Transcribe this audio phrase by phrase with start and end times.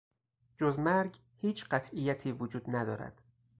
[0.57, 3.21] جز مرگ هیچ قطعیتی وجود ندارد.